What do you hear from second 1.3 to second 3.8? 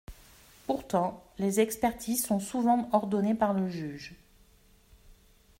les expertises sont souvent ordonnées par le